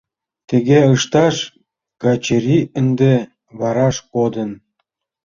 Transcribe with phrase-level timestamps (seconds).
[0.49, 1.35] Тыге ышташ
[2.01, 3.13] Качырий ынде
[3.59, 4.51] вараш кодын.